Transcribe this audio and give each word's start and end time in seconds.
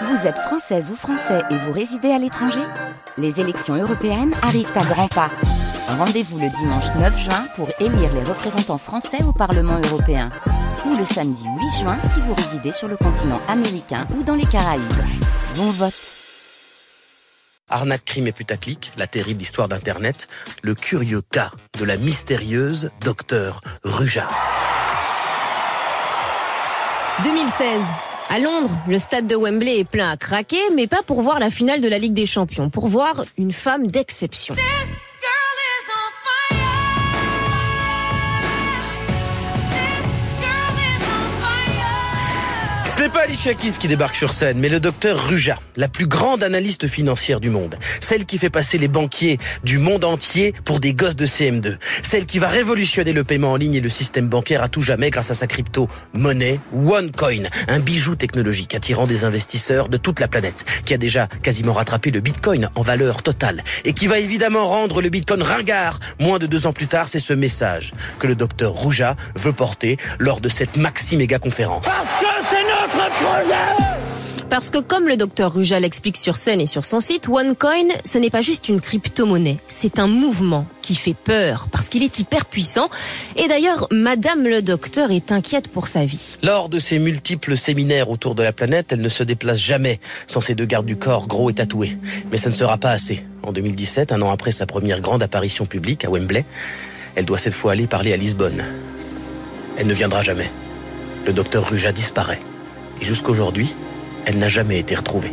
Vous 0.00 0.26
êtes 0.26 0.38
française 0.38 0.90
ou 0.90 0.96
français 0.96 1.42
et 1.50 1.56
vous 1.56 1.72
résidez 1.72 2.10
à 2.10 2.18
l'étranger 2.18 2.62
Les 3.18 3.40
élections 3.40 3.74
européennes 3.74 4.32
arrivent 4.42 4.72
à 4.74 4.84
grands 4.84 5.08
pas. 5.08 5.30
Rendez-vous 5.86 6.38
le 6.38 6.48
dimanche 6.48 6.86
9 6.98 7.18
juin 7.18 7.44
pour 7.56 7.68
élire 7.78 8.12
les 8.14 8.22
représentants 8.22 8.78
français 8.78 9.22
au 9.22 9.32
Parlement 9.32 9.78
européen. 9.84 10.30
Ou 10.86 10.96
le 10.96 11.04
samedi 11.04 11.44
8 11.44 11.80
juin 11.80 11.98
si 12.00 12.20
vous 12.20 12.32
résidez 12.34 12.72
sur 12.72 12.88
le 12.88 12.96
continent 12.96 13.40
américain 13.48 14.06
ou 14.16 14.22
dans 14.22 14.34
les 14.34 14.46
Caraïbes. 14.46 14.82
Bon 15.56 15.70
vote 15.70 15.94
Arnaque, 17.68 18.04
crime 18.04 18.26
et 18.26 18.32
putaclic, 18.32 18.92
la 18.96 19.06
terrible 19.06 19.42
histoire 19.42 19.68
d'Internet, 19.68 20.26
le 20.62 20.74
curieux 20.74 21.22
cas 21.22 21.50
de 21.78 21.84
la 21.84 21.96
mystérieuse 21.96 22.90
docteur 23.00 23.60
Ruja. 23.84 24.28
2016. 27.24 27.82
À 28.34 28.38
Londres, 28.38 28.70
le 28.88 28.98
stade 28.98 29.26
de 29.26 29.36
Wembley 29.36 29.80
est 29.80 29.84
plein 29.84 30.08
à 30.08 30.16
craquer, 30.16 30.56
mais 30.74 30.86
pas 30.86 31.02
pour 31.02 31.20
voir 31.20 31.38
la 31.38 31.50
finale 31.50 31.82
de 31.82 31.88
la 31.88 31.98
Ligue 31.98 32.14
des 32.14 32.24
Champions, 32.24 32.70
pour 32.70 32.86
voir 32.86 33.26
une 33.36 33.52
femme 33.52 33.88
d'exception. 33.88 34.54
Ce 43.02 43.06
n'est 43.08 43.12
pas 43.12 43.24
Alicia 43.24 43.54
Keys 43.54 43.78
qui 43.80 43.88
débarque 43.88 44.14
sur 44.14 44.32
scène, 44.32 44.60
mais 44.60 44.68
le 44.68 44.78
docteur 44.78 45.26
Ruja, 45.26 45.58
la 45.74 45.88
plus 45.88 46.06
grande 46.06 46.44
analyste 46.44 46.86
financière 46.86 47.40
du 47.40 47.50
monde. 47.50 47.76
Celle 47.98 48.26
qui 48.26 48.38
fait 48.38 48.48
passer 48.48 48.78
les 48.78 48.86
banquiers 48.86 49.40
du 49.64 49.78
monde 49.78 50.04
entier 50.04 50.54
pour 50.64 50.78
des 50.78 50.94
gosses 50.94 51.16
de 51.16 51.26
CM2. 51.26 51.78
Celle 52.04 52.26
qui 52.26 52.38
va 52.38 52.46
révolutionner 52.46 53.12
le 53.12 53.24
paiement 53.24 53.50
en 53.50 53.56
ligne 53.56 53.74
et 53.74 53.80
le 53.80 53.88
système 53.88 54.28
bancaire 54.28 54.62
à 54.62 54.68
tout 54.68 54.82
jamais 54.82 55.10
grâce 55.10 55.32
à 55.32 55.34
sa 55.34 55.48
crypto-monnaie 55.48 56.60
OneCoin. 56.72 57.42
Un 57.66 57.80
bijou 57.80 58.14
technologique 58.14 58.76
attirant 58.76 59.08
des 59.08 59.24
investisseurs 59.24 59.88
de 59.88 59.96
toute 59.96 60.20
la 60.20 60.28
planète, 60.28 60.64
qui 60.84 60.94
a 60.94 60.96
déjà 60.96 61.26
quasiment 61.42 61.72
rattrapé 61.72 62.12
le 62.12 62.20
Bitcoin 62.20 62.70
en 62.76 62.82
valeur 62.82 63.24
totale. 63.24 63.64
Et 63.84 63.94
qui 63.94 64.06
va 64.06 64.20
évidemment 64.20 64.68
rendre 64.68 65.02
le 65.02 65.08
Bitcoin 65.08 65.42
ringard. 65.42 65.98
Moins 66.20 66.38
de 66.38 66.46
deux 66.46 66.68
ans 66.68 66.72
plus 66.72 66.86
tard, 66.86 67.08
c'est 67.08 67.18
ce 67.18 67.32
message 67.32 67.94
que 68.20 68.28
le 68.28 68.36
docteur 68.36 68.80
Ruja 68.80 69.16
veut 69.34 69.52
porter 69.52 69.96
lors 70.20 70.40
de 70.40 70.48
cette 70.48 70.76
maxi 70.76 71.16
méga 71.16 71.40
conférence. 71.40 71.88
C'est 72.48 72.61
Parce 74.52 74.68
que 74.68 74.76
comme 74.76 75.08
le 75.08 75.16
docteur 75.16 75.54
Ruja 75.54 75.80
l'explique 75.80 76.18
sur 76.18 76.36
scène 76.36 76.60
et 76.60 76.66
sur 76.66 76.84
son 76.84 77.00
site, 77.00 77.26
OneCoin, 77.26 77.88
ce 78.04 78.18
n'est 78.18 78.28
pas 78.28 78.42
juste 78.42 78.68
une 78.68 78.82
crypto-monnaie, 78.82 79.56
c'est 79.66 79.98
un 79.98 80.06
mouvement 80.06 80.66
qui 80.82 80.94
fait 80.94 81.14
peur 81.14 81.68
parce 81.72 81.88
qu'il 81.88 82.02
est 82.02 82.18
hyper 82.18 82.44
puissant. 82.44 82.90
Et 83.36 83.48
d'ailleurs, 83.48 83.88
Madame 83.90 84.46
le 84.46 84.60
docteur 84.60 85.10
est 85.10 85.32
inquiète 85.32 85.68
pour 85.68 85.88
sa 85.88 86.04
vie. 86.04 86.36
Lors 86.42 86.68
de 86.68 86.78
ses 86.78 86.98
multiples 86.98 87.56
séminaires 87.56 88.10
autour 88.10 88.34
de 88.34 88.42
la 88.42 88.52
planète, 88.52 88.92
elle 88.92 89.00
ne 89.00 89.08
se 89.08 89.22
déplace 89.22 89.58
jamais 89.58 90.00
sans 90.26 90.42
ses 90.42 90.54
deux 90.54 90.66
gardes 90.66 90.84
du 90.84 90.96
corps 90.96 91.28
gros 91.28 91.48
et 91.48 91.54
tatoués. 91.54 91.96
Mais 92.30 92.36
ça 92.36 92.50
ne 92.50 92.54
sera 92.54 92.76
pas 92.76 92.90
assez. 92.90 93.24
En 93.42 93.52
2017, 93.52 94.12
un 94.12 94.20
an 94.20 94.30
après 94.30 94.52
sa 94.52 94.66
première 94.66 95.00
grande 95.00 95.22
apparition 95.22 95.64
publique 95.64 96.04
à 96.04 96.10
Wembley, 96.10 96.44
elle 97.14 97.24
doit 97.24 97.38
cette 97.38 97.54
fois 97.54 97.72
aller 97.72 97.86
parler 97.86 98.12
à 98.12 98.18
Lisbonne. 98.18 98.62
Elle 99.78 99.86
ne 99.86 99.94
viendra 99.94 100.22
jamais. 100.22 100.50
Le 101.24 101.32
docteur 101.32 101.70
Ruja 101.70 101.90
disparaît. 101.90 102.40
Et 103.02 103.04
jusqu'aujourd'hui, 103.04 103.74
elle 104.26 104.38
n'a 104.38 104.48
jamais 104.48 104.78
été 104.78 104.94
retrouvée. 104.94 105.32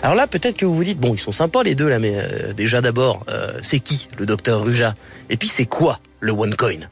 Alors 0.00 0.14
là, 0.14 0.28
peut-être 0.28 0.56
que 0.56 0.64
vous 0.64 0.72
vous 0.72 0.84
dites, 0.84 1.00
bon, 1.00 1.12
ils 1.12 1.18
sont 1.18 1.32
sympas 1.32 1.64
les 1.64 1.74
deux 1.74 1.88
là, 1.88 1.98
mais 1.98 2.14
euh, 2.14 2.52
déjà 2.52 2.80
d'abord, 2.80 3.24
euh, 3.28 3.52
c'est 3.62 3.80
qui 3.80 4.06
le 4.16 4.26
docteur 4.26 4.62
Ruja? 4.62 4.94
Et 5.28 5.36
puis 5.36 5.48
c'est 5.48 5.66
quoi 5.66 5.98
le 6.20 6.30
OneCoin 6.30 6.86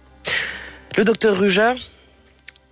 Le 0.97 1.05
docteur 1.05 1.39
Ruja 1.39 1.77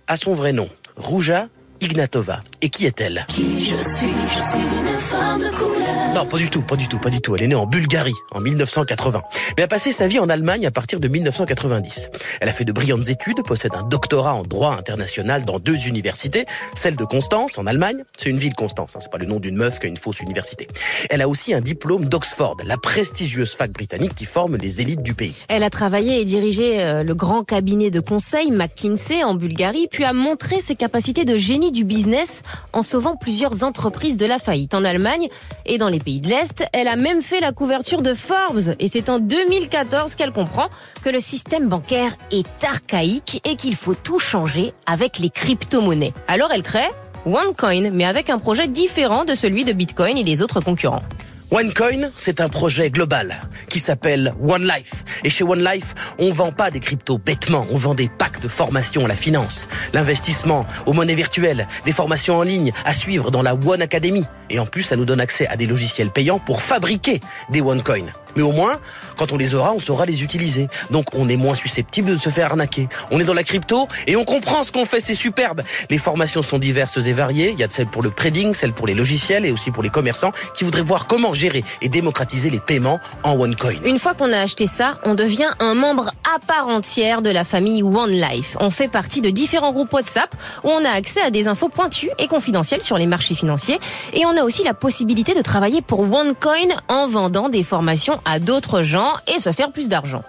a 0.07 0.17
son 0.17 0.33
vrai 0.33 0.51
nom, 0.51 0.67
Ruja 0.97 1.47
Ignatova. 1.85 2.41
Et 2.63 2.69
qui 2.69 2.87
est-elle? 2.87 3.25
Qui 3.27 3.63
je 3.63 3.75
suis, 3.75 4.13
je 4.27 4.41
suis 4.41 4.75
une 4.75 4.97
femme 4.97 5.39
de 5.39 5.49
couleur. 5.55 5.85
Non, 6.15 6.25
pas 6.25 6.37
du 6.37 6.49
tout, 6.49 6.61
pas 6.61 6.77
du 6.77 6.87
tout, 6.87 6.97
pas 6.97 7.09
du 7.09 7.21
tout. 7.21 7.35
Elle 7.35 7.43
est 7.43 7.47
née 7.47 7.55
en 7.55 7.67
Bulgarie 7.67 8.15
en 8.31 8.39
1980, 8.39 9.21
mais 9.57 9.63
a 9.63 9.67
passé 9.67 9.91
sa 9.91 10.07
vie 10.07 10.17
en 10.17 10.29
Allemagne 10.29 10.65
à 10.65 10.71
partir 10.71 10.99
de 10.99 11.07
1990. 11.07 12.09
Elle 12.41 12.49
a 12.49 12.53
fait 12.53 12.63
de 12.63 12.71
brillantes 12.71 13.09
études, 13.09 13.43
possède 13.43 13.73
un 13.75 13.83
doctorat 13.83 14.33
en 14.33 14.43
droit 14.43 14.75
international 14.75 15.45
dans 15.45 15.59
deux 15.59 15.87
universités, 15.87 16.45
celle 16.73 16.95
de 16.95 17.03
Constance 17.03 17.57
en 17.57 17.67
Allemagne, 17.67 17.97
c'est 18.17 18.29
une 18.29 18.37
ville 18.37 18.55
Constance, 18.55 18.95
hein, 18.95 18.99
c'est 19.01 19.11
pas 19.11 19.17
le 19.17 19.25
nom 19.25 19.39
d'une 19.39 19.57
meuf 19.57 19.79
qui 19.79 19.85
a 19.85 19.89
une 19.89 19.97
fausse 19.97 20.21
université. 20.21 20.67
Elle 21.09 21.21
a 21.21 21.27
aussi 21.27 21.53
un 21.53 21.61
diplôme 21.61 22.07
d'Oxford, 22.07 22.57
la 22.65 22.77
prestigieuse 22.77 23.53
fac 23.53 23.71
britannique 23.71 24.15
qui 24.15 24.25
forme 24.25 24.55
les 24.55 24.81
élites 24.81 25.03
du 25.03 25.13
pays. 25.13 25.35
Elle 25.49 25.63
a 25.63 25.69
travaillé 25.69 26.21
et 26.21 26.25
dirigé 26.25 26.81
euh, 26.81 27.03
le 27.03 27.13
grand 27.13 27.43
cabinet 27.43 27.91
de 27.91 27.99
conseil 27.99 28.51
McKinsey 28.51 29.23
en 29.23 29.35
Bulgarie, 29.35 29.87
puis 29.91 30.05
a 30.05 30.13
montré 30.13 30.61
ses 30.61 30.75
capacités 30.75 31.25
de 31.25 31.35
génie 31.35 31.73
du 31.75 31.83
business 31.83 32.41
en 32.73 32.81
sauvant 32.81 33.17
plusieurs 33.17 33.63
entreprises 33.63 34.17
de 34.17 34.25
la 34.25 34.39
faillite 34.39 34.73
en 34.73 34.83
Allemagne 34.83 35.27
et 35.65 35.77
dans 35.77 35.89
les 35.89 35.99
pays 35.99 36.21
de 36.21 36.29
l'Est. 36.29 36.63
Elle 36.73 36.87
a 36.87 36.95
même 36.95 37.21
fait 37.21 37.41
la 37.41 37.51
couverture 37.51 38.01
de 38.01 38.13
Forbes 38.13 38.75
et 38.79 38.87
c'est 38.87 39.09
en 39.09 39.19
2014 39.19 40.15
qu'elle 40.15 40.31
comprend 40.31 40.69
que 41.03 41.09
le 41.09 41.19
système 41.19 41.67
bancaire 41.67 42.15
est 42.31 42.63
archaïque 42.63 43.41
et 43.45 43.57
qu'il 43.57 43.75
faut 43.75 43.93
tout 43.93 44.19
changer 44.19 44.73
avec 44.85 45.19
les 45.19 45.29
crypto-monnaies. 45.29 46.13
Alors 46.27 46.51
elle 46.53 46.63
crée 46.63 46.89
OneCoin, 47.25 47.89
mais 47.91 48.05
avec 48.05 48.29
un 48.29 48.37
projet 48.37 48.67
différent 48.67 49.25
de 49.25 49.35
celui 49.35 49.65
de 49.65 49.73
Bitcoin 49.73 50.17
et 50.17 50.23
des 50.23 50.41
autres 50.41 50.61
concurrents. 50.61 51.03
OneCoin, 51.51 52.09
c'est 52.15 52.41
un 52.41 52.49
projet 52.49 52.89
global 52.89 53.35
qui 53.69 53.79
s'appelle 53.79 54.33
One 54.45 54.63
Life. 54.63 55.05
Et 55.23 55.29
chez 55.29 55.43
One 55.43 55.63
Life, 55.63 55.93
on 56.17 56.31
vend 56.31 56.51
pas 56.51 56.71
des 56.71 56.79
cryptos 56.79 57.17
bêtement, 57.17 57.67
on 57.69 57.77
vend 57.77 57.93
des 57.93 58.09
packs 58.09 58.41
de 58.41 58.47
formation 58.47 59.05
à 59.05 59.07
la 59.07 59.15
finance, 59.15 59.67
l'investissement, 59.93 60.65
aux 60.85 60.93
monnaies 60.93 61.15
virtuelles, 61.15 61.67
des 61.85 61.91
formations 61.91 62.37
en 62.37 62.43
ligne 62.43 62.73
à 62.83 62.93
suivre 62.93 63.31
dans 63.31 63.43
la 63.43 63.53
One 63.53 63.81
Academy. 63.81 64.25
Et 64.49 64.59
en 64.59 64.65
plus, 64.65 64.83
ça 64.83 64.95
nous 64.95 65.05
donne 65.05 65.21
accès 65.21 65.47
à 65.47 65.55
des 65.55 65.67
logiciels 65.67 66.09
payants 66.09 66.39
pour 66.39 66.61
fabriquer 66.61 67.19
des 67.51 67.61
OneCoin. 67.61 68.05
Mais 68.35 68.43
au 68.43 68.51
moins, 68.51 68.77
quand 69.17 69.31
on 69.31 69.37
les 69.37 69.53
aura, 69.53 69.73
on 69.73 69.79
saura 69.79 70.05
les 70.05 70.23
utiliser. 70.23 70.67
Donc 70.91 71.05
on 71.13 71.29
est 71.29 71.37
moins 71.37 71.55
susceptible 71.55 72.11
de 72.11 72.17
se 72.17 72.29
faire 72.29 72.47
arnaquer. 72.47 72.87
On 73.11 73.19
est 73.19 73.23
dans 73.23 73.33
la 73.33 73.43
crypto 73.43 73.87
et 74.07 74.15
on 74.15 74.25
comprend 74.25 74.63
ce 74.63 74.71
qu'on 74.71 74.85
fait, 74.85 74.99
c'est 74.99 75.13
superbe. 75.13 75.61
Les 75.89 75.97
formations 75.97 76.41
sont 76.41 76.59
diverses 76.59 76.97
et 76.97 77.13
variées. 77.13 77.51
Il 77.51 77.59
y 77.59 77.63
a 77.63 77.67
de 77.67 77.73
celles 77.73 77.87
pour 77.87 78.03
le 78.03 78.11
trading, 78.11 78.53
celles 78.53 78.73
pour 78.73 78.87
les 78.87 78.93
logiciels 78.93 79.45
et 79.45 79.51
aussi 79.51 79.71
pour 79.71 79.83
les 79.83 79.89
commerçants 79.89 80.31
qui 80.53 80.63
voudraient 80.63 80.81
voir 80.81 81.07
comment 81.07 81.33
gérer 81.33 81.63
et 81.81 81.89
démocratiser 81.89 82.49
les 82.49 82.59
paiements 82.59 82.99
en 83.23 83.39
OneCoin. 83.39 83.73
Une 83.85 83.99
fois 83.99 84.13
qu'on 84.13 84.31
a 84.31 84.39
acheté 84.39 84.67
ça, 84.67 84.99
on 85.03 85.15
devient 85.15 85.49
un 85.59 85.73
membre 85.73 86.11
à 86.35 86.39
part 86.39 86.67
entière 86.67 87.21
de 87.21 87.29
la 87.29 87.43
famille 87.43 87.83
One 87.83 88.11
Life. 88.11 88.57
On 88.59 88.69
fait 88.69 88.87
partie 88.87 89.21
de 89.21 89.29
différents 89.29 89.71
groupes 89.71 89.93
WhatsApp 89.93 90.35
où 90.63 90.69
on 90.69 90.83
a 90.83 90.89
accès 90.89 91.21
à 91.21 91.29
des 91.29 91.47
infos 91.47 91.69
pointues 91.69 92.09
et 92.19 92.27
confidentielles 92.27 92.81
sur 92.81 92.97
les 92.97 93.07
marchés 93.07 93.35
financiers. 93.35 93.79
Et 94.13 94.25
on 94.25 94.35
a 94.37 94.43
aussi 94.43 94.63
la 94.63 94.73
possibilité 94.73 95.33
de 95.33 95.41
travailler 95.41 95.81
pour 95.81 96.01
OneCoin 96.01 96.69
en 96.87 97.07
vendant 97.07 97.49
des 97.49 97.63
formations 97.63 98.19
à 98.25 98.39
d'autres 98.39 98.81
gens 98.81 99.13
et 99.33 99.39
se 99.39 99.51
faire 99.51 99.71
plus 99.71 99.87
d'argent. 99.87 100.21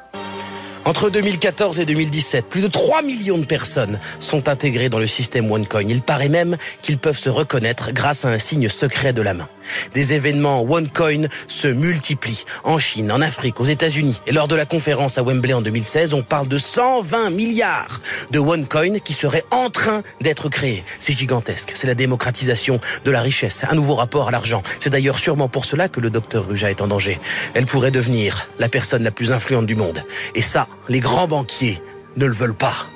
Entre 0.87 1.11
2014 1.11 1.81
et 1.81 1.85
2017, 1.85 2.47
plus 2.47 2.61
de 2.61 2.69
3 2.69 3.03
millions 3.03 3.39
de 3.39 3.45
personnes 3.45 3.99
sont 4.21 4.49
intégrées 4.49 4.89
dans 4.89 5.01
le 5.01 5.09
système 5.09 5.51
OneCoin. 5.51 5.83
Il 5.89 6.01
paraît 6.01 6.29
même 6.29 6.57
qu'ils 6.81 6.99
peuvent 6.99 7.19
se 7.19 7.29
reconnaître 7.29 7.91
grâce 7.91 8.25
à 8.25 8.29
un 8.29 8.39
signe 8.39 8.69
secret 8.69 9.13
de 9.13 9.21
la 9.21 9.35
main. 9.35 9.49
Des 9.95 10.13
événements 10.13 10.63
OneCoin 10.63 11.23
se 11.49 11.67
multiplient 11.67 12.45
en 12.63 12.79
Chine, 12.79 13.11
en 13.11 13.21
Afrique, 13.21 13.59
aux 13.59 13.65
États-Unis. 13.65 14.21
Et 14.29 14.33
lors 14.33 14.47
de 14.47 14.55
la 14.55 14.65
conférence 14.65 15.19
à 15.19 15.25
Wembley 15.25 15.55
en 15.55 15.61
2016, 15.61 16.15
on 16.15 16.23
parle 16.23 16.47
de 16.47 16.57
120 16.57 17.31
milliards 17.31 18.01
de 18.31 18.39
OneCoin 18.39 19.01
qui 19.01 19.13
seraient 19.13 19.45
en 19.51 19.71
train 19.71 20.05
d'être 20.21 20.49
créés. 20.49 20.85
C'est 21.01 21.19
gigantesque. 21.19 21.73
C'est 21.75 21.89
la 21.89 21.97
démocratisation 21.97 22.79
de 23.05 23.11
la 23.11 23.23
richesse, 23.23 23.65
un 23.69 23.75
nouveau 23.75 23.97
rapport 23.97 24.29
à 24.29 24.31
l'argent. 24.31 24.63
C'est 24.79 24.91
d'ailleurs 24.91 25.19
sûrement 25.19 25.49
pour 25.49 25.65
cela 25.65 25.89
que 25.89 25.99
le 25.99 26.11
docteur 26.11 26.47
Ruja 26.47 26.71
est 26.71 26.81
en 26.81 26.87
danger. 26.87 27.19
Elle 27.55 27.67
pourrait 27.67 27.91
devenir 27.91 28.49
la 28.61 28.69
personne 28.69 29.03
la 29.03 29.11
plus 29.11 29.33
influente 29.33 29.67
du 29.67 29.75
monde. 29.75 30.05
Et 30.37 30.43
ça, 30.43 30.69
les 30.89 31.01
grands 31.01 31.29
banquiers 31.29 31.81
ne 32.17 32.27
le 32.27 32.33
veulent 32.33 32.55
pas. 32.55 32.87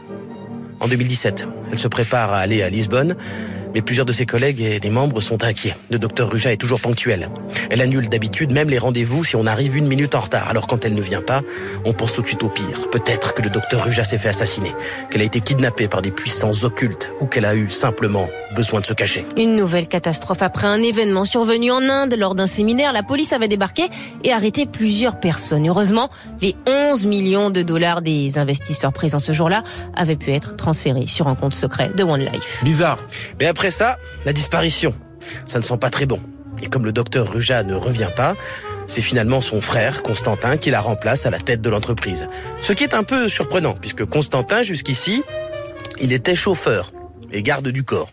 En 0.80 0.88
2017, 0.88 1.46
elle 1.70 1.78
se 1.78 1.88
prépare 1.88 2.32
à 2.32 2.38
aller 2.38 2.62
à 2.62 2.70
Lisbonne, 2.70 3.16
mais 3.74 3.82
plusieurs 3.82 4.06
de 4.06 4.12
ses 4.12 4.26
collègues 4.26 4.60
et 4.60 4.80
des 4.80 4.90
membres 4.90 5.20
sont 5.20 5.44
inquiets. 5.44 5.74
Le 5.90 5.98
docteur 5.98 6.30
Ruja 6.30 6.52
est 6.52 6.56
toujours 6.56 6.80
ponctuel. 6.80 7.28
Elle 7.70 7.80
annule 7.80 8.08
d'habitude 8.08 8.52
même 8.52 8.68
les 8.68 8.78
rendez-vous 8.78 9.24
si 9.24 9.36
on 9.36 9.46
arrive 9.46 9.76
une 9.76 9.86
minute 9.86 10.14
en 10.14 10.20
retard. 10.20 10.48
Alors 10.48 10.66
quand 10.66 10.84
elle 10.84 10.94
ne 10.94 11.02
vient 11.02 11.22
pas, 11.22 11.42
on 11.84 11.92
pense 11.92 12.14
tout 12.14 12.22
de 12.22 12.26
suite 12.26 12.42
au 12.42 12.48
pire. 12.48 12.88
Peut-être 12.90 13.34
que 13.34 13.42
le 13.42 13.50
docteur 13.50 13.84
Ruja 13.84 14.04
s'est 14.04 14.18
fait 14.18 14.28
assassiner, 14.28 14.72
qu'elle 15.10 15.22
a 15.22 15.24
été 15.24 15.40
kidnappée 15.40 15.88
par 15.88 16.02
des 16.02 16.10
puissances 16.10 16.64
occultes 16.64 17.12
ou 17.20 17.26
qu'elle 17.26 17.44
a 17.44 17.54
eu 17.54 17.70
simplement 17.70 18.28
besoin 18.54 18.80
de 18.80 18.86
se 18.86 18.92
cacher. 18.92 19.24
Une 19.36 19.56
nouvelle 19.56 19.86
catastrophe 19.86 20.42
après 20.42 20.66
un 20.66 20.82
événement 20.82 21.24
survenu 21.24 21.70
en 21.70 21.88
Inde 21.88 22.14
lors 22.18 22.34
d'un 22.34 22.46
séminaire. 22.46 22.92
La 22.92 23.02
police 23.02 23.32
avait 23.32 23.48
débarqué 23.48 23.88
et 24.24 24.32
arrêté 24.32 24.66
plusieurs 24.66 25.20
personnes. 25.20 25.68
Heureusement, 25.68 26.10
les 26.40 26.56
11 26.66 27.06
millions 27.06 27.50
de 27.50 27.62
dollars 27.62 28.02
des 28.02 28.38
investisseurs 28.38 28.92
présents 28.92 29.18
ce 29.18 29.32
jour-là 29.32 29.62
avaient 29.94 30.16
pu 30.16 30.32
être 30.32 30.56
transférés 30.56 31.06
sur 31.06 31.28
un 31.28 31.34
compte 31.34 31.54
secret 31.54 31.90
de 31.94 32.02
One 32.02 32.20
Life. 32.20 32.60
Bizarre. 32.64 32.96
Mais 33.38 33.46
après 33.46 33.59
ça, 33.68 33.98
la 34.24 34.32
disparition. 34.32 34.94
Ça 35.44 35.58
ne 35.58 35.64
sent 35.64 35.76
pas 35.76 35.90
très 35.90 36.06
bon. 36.06 36.20
Et 36.62 36.68
comme 36.68 36.86
le 36.86 36.92
docteur 36.92 37.30
Ruja 37.30 37.62
ne 37.62 37.74
revient 37.74 38.10
pas, 38.16 38.34
c'est 38.86 39.02
finalement 39.02 39.40
son 39.40 39.60
frère, 39.60 40.02
Constantin, 40.02 40.56
qui 40.56 40.70
la 40.70 40.80
remplace 40.80 41.26
à 41.26 41.30
la 41.30 41.38
tête 41.38 41.60
de 41.60 41.68
l'entreprise. 41.68 42.28
Ce 42.62 42.72
qui 42.72 42.84
est 42.84 42.94
un 42.94 43.02
peu 43.02 43.28
surprenant, 43.28 43.74
puisque 43.74 44.04
Constantin, 44.04 44.62
jusqu'ici, 44.62 45.22
il 46.00 46.12
était 46.12 46.34
chauffeur 46.34 46.92
et 47.32 47.42
garde 47.42 47.68
du 47.68 47.84
corps. 47.84 48.10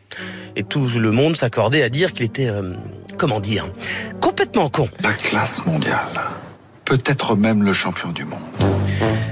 Et 0.55 0.63
tout 0.63 0.87
le 0.87 1.11
monde 1.11 1.35
s'accordait 1.35 1.83
à 1.83 1.89
dire 1.89 2.13
qu'il 2.13 2.25
était, 2.25 2.49
euh, 2.49 2.73
comment 3.17 3.39
dire, 3.39 3.71
complètement 4.21 4.69
con. 4.69 4.89
La 5.01 5.13
classe 5.13 5.65
mondiale. 5.65 5.97
Peut-être 6.85 7.35
même 7.35 7.63
le 7.63 7.73
champion 7.73 8.09
du 8.09 8.25
monde. 8.25 8.76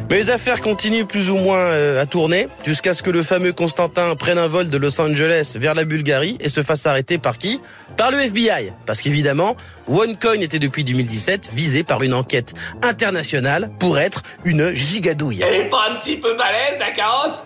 Mais 0.10 0.18
les 0.18 0.30
affaires 0.30 0.62
continuent 0.62 1.06
plus 1.06 1.30
ou 1.30 1.36
moins 1.36 1.58
euh, 1.58 2.02
à 2.02 2.06
tourner 2.06 2.48
jusqu'à 2.66 2.94
ce 2.94 3.02
que 3.02 3.10
le 3.10 3.24
fameux 3.24 3.54
Constantin 3.54 4.16
prenne 4.16 4.38
un 4.38 4.48
vol 4.48 4.70
de 4.70 4.78
Los 4.78 5.00
Angeles 5.02 5.54
vers 5.56 5.74
la 5.74 5.84
Bulgarie 5.84 6.38
et 6.40 6.50
se 6.50 6.62
fasse 6.62 6.86
arrêter 6.86 7.18
par 7.18 7.38
qui? 7.38 7.60
Par 7.98 8.12
le 8.12 8.20
FBI. 8.20 8.72
Parce 8.86 9.02
qu'évidemment, 9.02 9.56
OneCoin 9.88 10.42
était 10.42 10.60
depuis 10.60 10.84
2017 10.84 11.50
visé 11.54 11.84
par 11.84 12.04
une 12.04 12.14
enquête 12.14 12.54
internationale 12.84 13.72
pour 13.80 13.98
être 13.98 14.22
une 14.44 14.74
gigadouille. 14.74 15.42
Elle 15.42 15.62
est 15.62 15.70
pas 15.70 15.90
un 15.90 15.96
petit 15.96 16.18
peu 16.18 16.36
balèze, 16.36 16.80
la 16.80 16.92
carotte? 16.92 17.46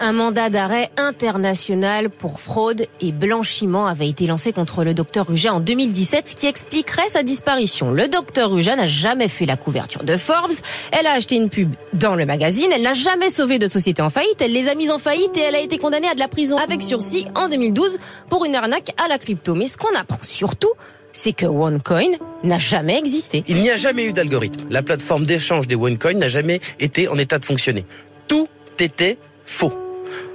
Un 0.00 0.12
mandat 0.12 0.50
d'arrêt 0.50 0.90
international 0.96 2.10
pour 2.10 2.40
fraude 2.40 2.86
et 3.00 3.12
blanchiment 3.12 3.86
avait 3.86 4.08
été 4.08 4.26
lancé 4.26 4.52
contre 4.52 4.84
le 4.84 4.94
docteur 4.94 5.26
Ruja 5.28 5.54
en 5.54 5.60
2017, 5.60 6.28
ce 6.28 6.34
qui 6.34 6.46
expliquerait 6.46 7.08
sa 7.08 7.22
disparition. 7.22 7.92
Le 7.92 8.08
docteur 8.08 8.50
Ruja 8.50 8.74
n'a 8.74 8.86
jamais 8.86 9.28
fait 9.28 9.46
la 9.46 9.56
couverture 9.56 10.02
de 10.02 10.16
Forbes, 10.16 10.52
elle 10.90 11.06
a 11.06 11.12
acheté 11.12 11.36
une 11.36 11.48
pub 11.48 11.72
dans 11.94 12.14
le 12.14 12.26
magazine, 12.26 12.68
elle 12.74 12.82
n'a 12.82 12.94
jamais 12.94 13.30
sauvé 13.30 13.58
de 13.58 13.68
société 13.68 14.02
en 14.02 14.10
faillite, 14.10 14.40
elle 14.40 14.52
les 14.52 14.68
a 14.68 14.74
mises 14.74 14.90
en 14.90 14.98
faillite 14.98 15.36
et 15.36 15.40
elle 15.40 15.54
a 15.54 15.60
été 15.60 15.78
condamnée 15.78 16.08
à 16.08 16.14
de 16.14 16.20
la 16.20 16.28
prison 16.28 16.56
avec 16.56 16.82
sursis 16.82 17.26
en 17.34 17.48
2012 17.48 17.98
pour 18.28 18.44
une 18.44 18.56
arnaque 18.56 18.92
à 19.02 19.08
la 19.08 19.18
crypto. 19.18 19.54
Mais 19.54 19.66
ce 19.66 19.76
qu'on 19.76 19.94
apprend 19.96 20.18
surtout, 20.22 20.72
c'est 21.12 21.32
que 21.32 21.46
OneCoin 21.46 22.12
n'a 22.42 22.58
jamais 22.58 22.98
existé. 22.98 23.44
Il 23.46 23.60
n'y 23.60 23.70
a 23.70 23.76
jamais 23.76 24.06
eu 24.06 24.12
d'algorithme. 24.12 24.66
La 24.70 24.82
plateforme 24.82 25.26
d'échange 25.26 25.66
des 25.66 25.76
OneCoin 25.76 26.14
n'a 26.14 26.28
jamais 26.28 26.60
été 26.80 27.08
en 27.08 27.18
état 27.18 27.38
de 27.38 27.44
fonctionner. 27.44 27.84
Tout 28.26 28.48
était 28.78 29.16
faux. 29.52 29.72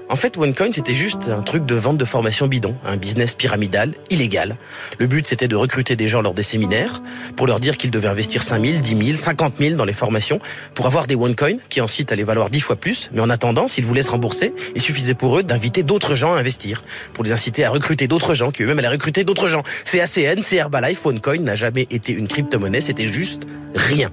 En 0.10 0.16
fait, 0.16 0.38
OneCoin, 0.38 0.72
c'était 0.72 0.94
juste 0.94 1.28
un 1.28 1.42
truc 1.42 1.66
de 1.66 1.76
vente 1.76 1.98
de 1.98 2.06
formation 2.06 2.48
bidon, 2.48 2.78
un 2.86 2.96
business 2.96 3.36
pyramidal, 3.36 3.94
illégal. 4.10 4.56
Le 5.00 5.08
but, 5.08 5.28
c'était 5.28 5.50
de 5.50 5.56
recruter 5.58 5.98
des 5.98 6.08
gens 6.08 6.22
lors 6.22 6.34
des 6.34 6.44
séminaires 6.44 7.02
pour 7.36 7.46
leur 7.46 7.60
dire 7.60 7.76
qu'ils 7.76 7.92
devaient 7.92 8.08
investir 8.08 8.42
5 8.42 8.66
000, 8.66 8.80
10 8.80 9.06
000, 9.06 9.18
50 9.18 9.56
000 9.60 9.76
dans 9.76 9.84
les 9.84 9.92
formations 9.92 10.40
pour 10.76 10.86
avoir 10.86 11.08
des 11.08 11.16
OneCoin 11.16 11.58
qui 11.68 11.82
ensuite 11.82 12.14
allaient 12.14 12.24
valoir 12.24 12.50
10 12.50 12.62
fois 12.62 12.78
plus. 12.78 13.10
Mais 13.12 13.20
en 13.20 13.30
attendant, 13.30 13.68
s'ils 13.68 13.84
voulaient 13.84 14.04
se 14.04 14.12
rembourser, 14.12 14.54
il 14.76 14.82
suffisait 14.82 15.14
pour 15.14 15.38
eux 15.40 15.44
d'inviter 15.44 15.84
d'autres 15.84 16.16
gens 16.16 16.34
à 16.34 16.40
investir, 16.40 16.84
pour 17.12 17.26
les 17.26 17.34
inciter 17.34 17.66
à 17.66 17.70
recruter 17.70 18.08
d'autres 18.08 18.34
gens 18.34 18.52
qui 18.52 18.64
eux-mêmes 18.64 18.80
allaient 18.80 18.88
recruter 18.88 19.26
d'autres 19.26 19.50
gens. 19.50 19.64
C'est 19.84 20.00
ACN, 20.00 20.42
c'est 20.42 20.56
Herbalife, 20.56 21.06
OneCoin 21.06 21.40
n'a 21.40 21.56
jamais 21.56 21.86
été 21.90 22.14
une 22.14 22.30
crypto-monnaie, 22.30 22.82
c'était 22.82 23.08
juste 23.08 23.44
rien. 23.76 24.10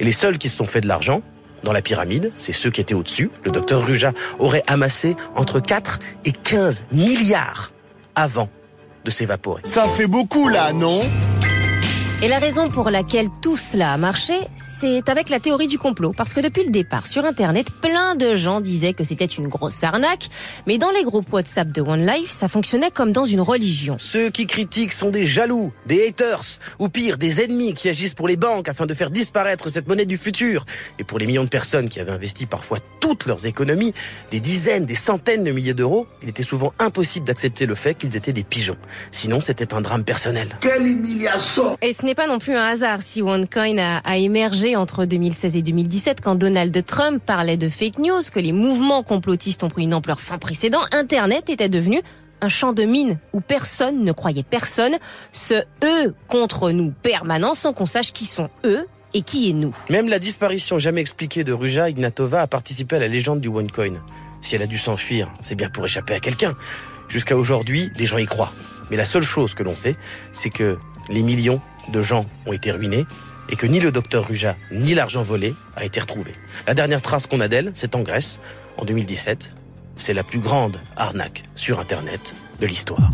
Et 0.00 0.04
les 0.04 0.12
seuls 0.12 0.38
qui 0.38 0.48
se 0.48 0.56
sont 0.56 0.64
fait 0.64 0.80
de 0.80 0.88
l'argent, 0.88 1.20
dans 1.66 1.72
la 1.72 1.82
pyramide, 1.82 2.32
c'est 2.36 2.52
ceux 2.52 2.70
qui 2.70 2.80
étaient 2.80 2.94
au-dessus. 2.94 3.28
Le 3.44 3.50
docteur 3.50 3.84
Ruja 3.84 4.12
aurait 4.38 4.62
amassé 4.68 5.16
entre 5.34 5.58
4 5.58 5.98
et 6.24 6.30
15 6.30 6.84
milliards 6.92 7.72
avant 8.14 8.48
de 9.04 9.10
s'évaporer. 9.10 9.62
Ça 9.64 9.88
fait 9.88 10.06
beaucoup 10.06 10.48
là, 10.48 10.72
non? 10.72 11.02
Et 12.22 12.28
la 12.28 12.38
raison 12.38 12.66
pour 12.66 12.88
laquelle 12.88 13.28
tout 13.42 13.58
cela 13.58 13.92
a 13.92 13.98
marché, 13.98 14.32
c'est 14.56 15.10
avec 15.10 15.28
la 15.28 15.38
théorie 15.38 15.66
du 15.66 15.76
complot. 15.76 16.14
Parce 16.16 16.32
que 16.32 16.40
depuis 16.40 16.64
le 16.64 16.70
départ, 16.70 17.06
sur 17.06 17.26
Internet, 17.26 17.66
plein 17.82 18.14
de 18.14 18.34
gens 18.34 18.62
disaient 18.62 18.94
que 18.94 19.04
c'était 19.04 19.26
une 19.26 19.48
grosse 19.48 19.84
arnaque. 19.84 20.30
Mais 20.66 20.78
dans 20.78 20.90
les 20.90 21.04
groupes 21.04 21.30
WhatsApp 21.30 21.70
de 21.70 21.82
One 21.82 22.06
Life, 22.06 22.30
ça 22.30 22.48
fonctionnait 22.48 22.90
comme 22.90 23.12
dans 23.12 23.24
une 23.24 23.42
religion. 23.42 23.96
Ceux 23.98 24.30
qui 24.30 24.46
critiquent 24.46 24.94
sont 24.94 25.10
des 25.10 25.26
jaloux, 25.26 25.74
des 25.84 26.08
haters, 26.08 26.58
ou 26.78 26.88
pire, 26.88 27.18
des 27.18 27.42
ennemis 27.42 27.74
qui 27.74 27.90
agissent 27.90 28.14
pour 28.14 28.28
les 28.28 28.36
banques 28.36 28.70
afin 28.70 28.86
de 28.86 28.94
faire 28.94 29.10
disparaître 29.10 29.68
cette 29.68 29.86
monnaie 29.86 30.06
du 30.06 30.16
futur. 30.16 30.64
Et 30.98 31.04
pour 31.04 31.18
les 31.18 31.26
millions 31.26 31.44
de 31.44 31.50
personnes 31.50 31.90
qui 31.90 32.00
avaient 32.00 32.12
investi 32.12 32.46
parfois 32.46 32.78
toutes 32.98 33.26
leurs 33.26 33.44
économies, 33.44 33.92
des 34.30 34.40
dizaines, 34.40 34.86
des 34.86 34.94
centaines 34.94 35.44
de 35.44 35.52
milliers 35.52 35.74
d'euros, 35.74 36.06
il 36.22 36.30
était 36.30 36.42
souvent 36.42 36.72
impossible 36.78 37.26
d'accepter 37.26 37.66
le 37.66 37.74
fait 37.74 37.92
qu'ils 37.92 38.16
étaient 38.16 38.32
des 38.32 38.42
pigeons. 38.42 38.78
Sinon, 39.10 39.40
c'était 39.40 39.74
un 39.74 39.82
drame 39.82 40.02
personnel. 40.02 40.56
Quelle 40.62 40.86
humiliation 40.86 41.76
Et 41.82 41.92
ce 41.92 42.05
n'est 42.06 42.14
pas 42.14 42.28
non 42.28 42.38
plus 42.38 42.56
un 42.56 42.64
hasard 42.64 43.02
si 43.02 43.20
OneCoin 43.20 44.00
a, 44.04 44.16
émergé 44.16 44.76
entre 44.76 45.04
2016 45.04 45.56
et 45.56 45.62
2017 45.62 46.20
quand 46.20 46.36
Donald 46.36 46.86
Trump 46.86 47.20
parlait 47.24 47.56
de 47.56 47.68
fake 47.68 47.98
news, 47.98 48.22
que 48.32 48.38
les 48.38 48.52
mouvements 48.52 49.02
complotistes 49.02 49.64
ont 49.64 49.68
pris 49.68 49.82
une 49.82 49.92
ampleur 49.92 50.20
sans 50.20 50.38
précédent. 50.38 50.80
Internet 50.92 51.50
était 51.50 51.68
devenu 51.68 52.00
un 52.40 52.48
champ 52.48 52.72
de 52.72 52.84
mine 52.84 53.18
où 53.32 53.40
personne 53.40 54.04
ne 54.04 54.12
croyait 54.12 54.44
personne. 54.44 54.96
Ce 55.32 55.54
eux 55.84 56.14
contre 56.28 56.70
nous 56.70 56.92
permanent 56.92 57.54
sans 57.54 57.72
qu'on 57.72 57.86
sache 57.86 58.12
qui 58.12 58.24
sont 58.24 58.50
eux 58.64 58.86
et 59.12 59.22
qui 59.22 59.50
est 59.50 59.52
nous. 59.52 59.74
Même 59.90 60.08
la 60.08 60.20
disparition 60.20 60.78
jamais 60.78 61.00
expliquée 61.00 61.42
de 61.42 61.52
Ruja 61.52 61.90
Ignatova 61.90 62.42
a 62.42 62.46
participé 62.46 62.96
à 62.96 63.00
la 63.00 63.08
légende 63.08 63.40
du 63.40 63.48
OneCoin. 63.48 63.94
Si 64.42 64.54
elle 64.54 64.62
a 64.62 64.66
dû 64.66 64.78
s'enfuir, 64.78 65.28
c'est 65.42 65.56
bien 65.56 65.70
pour 65.70 65.84
échapper 65.84 66.14
à 66.14 66.20
quelqu'un. 66.20 66.54
Jusqu'à 67.08 67.36
aujourd'hui, 67.36 67.90
des 67.96 68.06
gens 68.06 68.18
y 68.18 68.26
croient. 68.26 68.52
Mais 68.90 68.96
la 68.96 69.04
seule 69.04 69.24
chose 69.24 69.54
que 69.54 69.64
l'on 69.64 69.74
sait, 69.74 69.96
c'est 70.32 70.50
que 70.50 70.78
les 71.08 71.22
millions 71.22 71.60
de 71.92 72.02
gens 72.02 72.26
ont 72.46 72.52
été 72.52 72.70
ruinés 72.70 73.06
et 73.48 73.56
que 73.56 73.66
ni 73.66 73.80
le 73.80 73.92
docteur 73.92 74.26
Ruja 74.26 74.56
ni 74.72 74.94
l'argent 74.94 75.22
volé 75.22 75.54
a 75.76 75.84
été 75.84 76.00
retrouvé. 76.00 76.32
La 76.66 76.74
dernière 76.74 77.02
trace 77.02 77.26
qu'on 77.26 77.40
a 77.40 77.48
d'elle, 77.48 77.72
c'est 77.74 77.94
en 77.94 78.00
Grèce, 78.00 78.40
en 78.76 78.84
2017. 78.84 79.54
C'est 79.96 80.14
la 80.14 80.24
plus 80.24 80.40
grande 80.40 80.78
arnaque 80.96 81.42
sur 81.54 81.80
Internet 81.80 82.34
de 82.60 82.66
l'histoire. 82.66 83.10